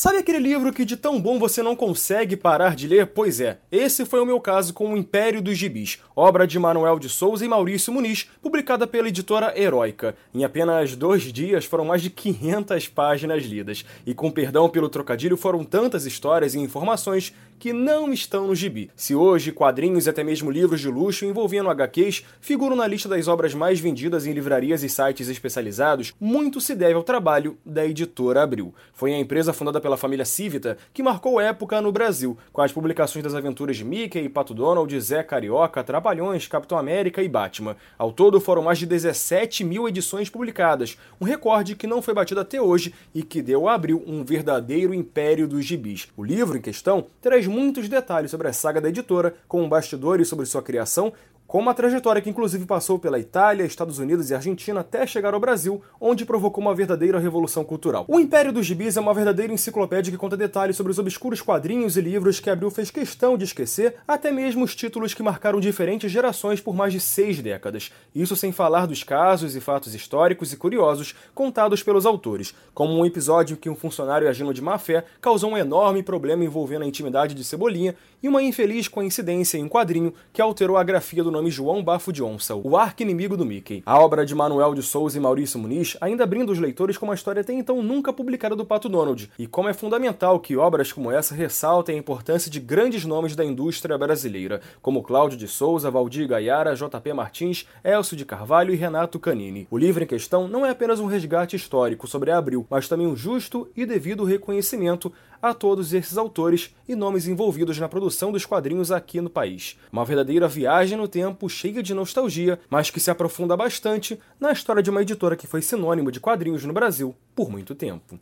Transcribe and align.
Sabe 0.00 0.16
aquele 0.16 0.38
livro 0.38 0.72
que 0.72 0.86
de 0.86 0.96
tão 0.96 1.20
bom 1.20 1.38
você 1.38 1.62
não 1.62 1.76
consegue 1.76 2.34
parar 2.34 2.74
de 2.74 2.88
ler? 2.88 3.08
Pois 3.08 3.38
é, 3.38 3.58
esse 3.70 4.06
foi 4.06 4.18
o 4.18 4.24
meu 4.24 4.40
caso 4.40 4.72
com 4.72 4.94
O 4.94 4.96
Império 4.96 5.42
dos 5.42 5.58
Gibis, 5.58 5.98
obra 6.16 6.46
de 6.46 6.58
Manuel 6.58 6.98
de 6.98 7.10
Souza 7.10 7.44
e 7.44 7.48
Maurício 7.48 7.92
Muniz, 7.92 8.26
publicada 8.40 8.86
pela 8.86 9.08
editora 9.08 9.52
Heróica. 9.54 10.16
Em 10.32 10.42
apenas 10.42 10.96
dois 10.96 11.24
dias 11.24 11.66
foram 11.66 11.84
mais 11.84 12.00
de 12.00 12.08
500 12.08 12.88
páginas 12.88 13.44
lidas, 13.44 13.84
e 14.06 14.14
com 14.14 14.30
perdão 14.30 14.70
pelo 14.70 14.88
trocadilho, 14.88 15.36
foram 15.36 15.64
tantas 15.64 16.06
histórias 16.06 16.54
e 16.54 16.58
informações 16.58 17.34
que 17.60 17.74
não 17.74 18.10
estão 18.10 18.46
no 18.46 18.54
gibi. 18.54 18.90
Se 18.96 19.14
hoje 19.14 19.52
quadrinhos 19.52 20.06
e 20.06 20.10
até 20.10 20.24
mesmo 20.24 20.50
livros 20.50 20.80
de 20.80 20.88
luxo 20.88 21.26
envolvendo 21.26 21.68
HQs 21.68 22.24
figuram 22.40 22.74
na 22.74 22.86
lista 22.86 23.06
das 23.06 23.28
obras 23.28 23.52
mais 23.52 23.78
vendidas 23.78 24.26
em 24.26 24.32
livrarias 24.32 24.82
e 24.82 24.88
sites 24.88 25.28
especializados, 25.28 26.14
muito 26.18 26.58
se 26.58 26.74
deve 26.74 26.94
ao 26.94 27.02
trabalho 27.02 27.58
da 27.64 27.84
editora 27.84 28.42
Abril. 28.42 28.74
Foi 28.94 29.12
a 29.12 29.18
empresa 29.18 29.52
fundada 29.52 29.78
pela 29.78 29.89
família 29.96 30.24
Civita 30.24 30.76
que 30.92 31.02
marcou 31.02 31.40
época 31.40 31.80
no 31.80 31.92
Brasil, 31.92 32.36
com 32.52 32.60
as 32.60 32.72
publicações 32.72 33.22
das 33.22 33.34
aventuras 33.34 33.76
de 33.76 33.84
Mickey, 33.84 34.28
Pato 34.28 34.54
Donald, 34.54 35.00
Zé 35.00 35.22
Carioca, 35.22 35.82
Trapalhões, 35.84 36.46
Capitão 36.46 36.78
América 36.78 37.22
e 37.22 37.28
Batman. 37.28 37.76
Ao 37.96 38.12
todo 38.12 38.40
foram 38.40 38.62
mais 38.62 38.78
de 38.78 38.86
17 38.86 39.64
mil 39.64 39.88
edições 39.88 40.28
publicadas, 40.28 40.98
um 41.20 41.24
recorde 41.24 41.74
que 41.74 41.86
não 41.86 42.02
foi 42.02 42.14
batido 42.14 42.40
até 42.40 42.60
hoje 42.60 42.94
e 43.14 43.22
que 43.22 43.42
deu 43.42 43.68
a 43.68 43.74
Abril 43.74 44.02
um 44.06 44.24
verdadeiro 44.24 44.92
império 44.92 45.48
dos 45.48 45.64
gibis. 45.64 46.08
O 46.16 46.24
livro 46.24 46.56
em 46.56 46.60
questão 46.62 47.06
traz 47.20 47.46
muitos 47.46 47.88
detalhes 47.88 48.30
sobre 48.30 48.48
a 48.48 48.52
saga 48.52 48.80
da 48.80 48.88
editora, 48.88 49.34
com 49.48 49.68
bastidores 49.68 50.28
sobre 50.28 50.46
sua 50.46 50.62
criação, 50.62 51.12
com 51.50 51.58
uma 51.58 51.74
trajetória 51.74 52.22
que 52.22 52.30
inclusive 52.30 52.64
passou 52.64 52.96
pela 52.96 53.18
Itália, 53.18 53.64
Estados 53.64 53.98
Unidos 53.98 54.30
e 54.30 54.34
Argentina 54.36 54.78
até 54.78 55.04
chegar 55.04 55.34
ao 55.34 55.40
Brasil, 55.40 55.82
onde 56.00 56.24
provocou 56.24 56.62
uma 56.62 56.72
verdadeira 56.72 57.18
revolução 57.18 57.64
cultural. 57.64 58.04
O 58.06 58.20
Império 58.20 58.52
dos 58.52 58.64
Gibis 58.64 58.96
é 58.96 59.00
uma 59.00 59.12
verdadeira 59.12 59.52
enciclopédia 59.52 60.12
que 60.12 60.16
conta 60.16 60.36
detalhes 60.36 60.76
sobre 60.76 60.92
os 60.92 60.98
obscuros 61.00 61.42
quadrinhos 61.42 61.96
e 61.96 62.00
livros 62.00 62.38
que 62.38 62.48
Abril 62.48 62.70
fez 62.70 62.88
questão 62.92 63.36
de 63.36 63.46
esquecer, 63.46 63.96
até 64.06 64.30
mesmo 64.30 64.62
os 64.62 64.76
títulos 64.76 65.12
que 65.12 65.24
marcaram 65.24 65.58
diferentes 65.58 66.12
gerações 66.12 66.60
por 66.60 66.72
mais 66.72 66.92
de 66.92 67.00
seis 67.00 67.42
décadas. 67.42 67.90
Isso 68.14 68.36
sem 68.36 68.52
falar 68.52 68.86
dos 68.86 69.02
casos 69.02 69.56
e 69.56 69.60
fatos 69.60 69.92
históricos 69.92 70.52
e 70.52 70.56
curiosos 70.56 71.16
contados 71.34 71.82
pelos 71.82 72.06
autores, 72.06 72.54
como 72.72 72.96
um 72.96 73.04
episódio 73.04 73.54
em 73.54 73.56
que 73.56 73.68
um 73.68 73.74
funcionário 73.74 74.28
agindo 74.28 74.54
de 74.54 74.62
má 74.62 74.78
fé 74.78 75.04
causou 75.20 75.50
um 75.50 75.58
enorme 75.58 76.00
problema 76.00 76.44
envolvendo 76.44 76.82
a 76.82 76.86
intimidade 76.86 77.34
de 77.34 77.42
Cebolinha 77.42 77.96
e 78.22 78.28
uma 78.28 78.40
infeliz 78.40 78.86
coincidência 78.86 79.58
em 79.58 79.64
um 79.64 79.68
quadrinho 79.68 80.14
que 80.32 80.40
alterou 80.40 80.76
a 80.76 80.84
grafia 80.84 81.24
do 81.24 81.30
nome 81.30 81.39
João 81.48 81.80
Bafo 81.80 82.12
de 82.12 82.24
Onça, 82.24 82.56
o 82.56 82.76
arqui-inimigo 82.76 83.36
do 83.36 83.46
Mickey. 83.46 83.84
A 83.86 84.00
obra 84.00 84.26
de 84.26 84.34
Manuel 84.34 84.74
de 84.74 84.82
Souza 84.82 85.16
e 85.16 85.20
Maurício 85.20 85.60
Muniz 85.60 85.96
ainda 86.00 86.26
brinda 86.26 86.50
os 86.50 86.58
leitores 86.58 86.98
com 86.98 87.06
uma 87.06 87.14
história 87.14 87.40
até 87.40 87.52
então 87.52 87.80
nunca 87.80 88.12
publicada 88.12 88.56
do 88.56 88.64
Pato 88.64 88.88
Donald, 88.88 89.30
e 89.38 89.46
como 89.46 89.68
é 89.68 89.72
fundamental 89.72 90.40
que 90.40 90.56
obras 90.56 90.92
como 90.92 91.12
essa 91.12 91.36
ressaltem 91.36 91.94
a 91.94 91.98
importância 91.98 92.50
de 92.50 92.58
grandes 92.58 93.04
nomes 93.04 93.36
da 93.36 93.44
indústria 93.44 93.96
brasileira, 93.96 94.60
como 94.82 95.04
Cláudio 95.04 95.38
de 95.38 95.46
Souza, 95.46 95.90
Valdir 95.90 96.26
Gaiara, 96.26 96.74
JP 96.74 97.12
Martins, 97.12 97.66
Elcio 97.84 98.16
de 98.16 98.24
Carvalho 98.24 98.74
e 98.74 98.76
Renato 98.76 99.20
Canini. 99.20 99.68
O 99.70 99.78
livro 99.78 100.02
em 100.02 100.06
questão 100.06 100.48
não 100.48 100.66
é 100.66 100.70
apenas 100.70 100.98
um 100.98 101.06
resgate 101.06 101.54
histórico 101.54 102.08
sobre 102.08 102.32
Abril, 102.32 102.66
mas 102.68 102.88
também 102.88 103.06
um 103.06 103.14
justo 103.14 103.68
e 103.76 103.86
devido 103.86 104.24
reconhecimento 104.24 105.12
a 105.42 105.54
todos 105.54 105.92
esses 105.92 106.16
autores 106.18 106.74
e 106.88 106.94
nomes 106.94 107.26
envolvidos 107.26 107.78
na 107.78 107.88
produção 107.88 108.32
dos 108.32 108.44
quadrinhos 108.44 108.90
aqui 108.92 109.20
no 109.20 109.30
país. 109.30 109.76
Uma 109.92 110.04
verdadeira 110.04 110.48
viagem 110.48 110.96
no 110.96 111.08
tempo 111.08 111.48
cheia 111.48 111.82
de 111.82 111.94
nostalgia, 111.94 112.58
mas 112.68 112.90
que 112.90 113.00
se 113.00 113.10
aprofunda 113.10 113.56
bastante 113.56 114.18
na 114.38 114.52
história 114.52 114.82
de 114.82 114.90
uma 114.90 115.02
editora 115.02 115.36
que 115.36 115.46
foi 115.46 115.62
sinônimo 115.62 116.10
de 116.10 116.20
quadrinhos 116.20 116.64
no 116.64 116.72
Brasil 116.72 117.14
por 117.34 117.50
muito 117.50 117.74
tempo. 117.74 118.18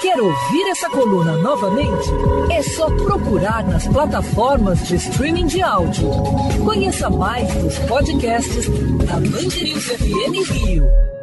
Quer 0.00 0.20
ouvir 0.20 0.68
essa 0.68 0.90
coluna 0.90 1.38
novamente? 1.38 2.10
É 2.52 2.62
só 2.62 2.90
procurar 2.90 3.66
nas 3.66 3.86
plataformas 3.86 4.86
de 4.86 4.96
streaming 4.96 5.46
de 5.46 5.62
áudio. 5.62 6.10
Conheça 6.62 7.08
mais 7.08 7.48
dos 7.54 7.78
podcasts 7.80 8.68
da 9.06 9.18
News 9.18 9.84
FM 9.86 10.50
Rio. 10.50 11.13